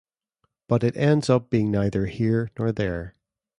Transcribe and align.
But 0.67 0.83
it 0.83 0.97
ends 0.97 1.29
up 1.29 1.51
being 1.51 1.69
neither 1.69 2.07
here 2.07 2.49
nor 2.57 2.71
there. 2.71 3.13